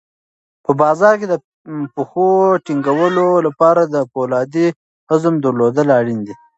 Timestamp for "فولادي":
4.11-4.67